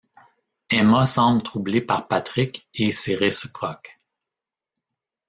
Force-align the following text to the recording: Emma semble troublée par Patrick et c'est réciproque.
Emma 0.71 1.05
semble 1.05 1.43
troublée 1.43 1.79
par 1.79 2.07
Patrick 2.07 2.67
et 2.73 2.89
c'est 2.89 3.13
réciproque. 3.13 3.99